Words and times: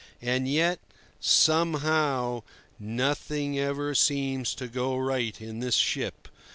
And 0.23 0.47
yet, 0.47 0.79
somehow, 1.19 2.41
nothing 2.79 3.59
ever 3.59 3.93
seems 3.93 4.55
to 4.55 4.67
go 4.67 4.97
right 4.97 5.39
in 5.39 5.59
this 5.59 5.75
ship. 5.75 6.27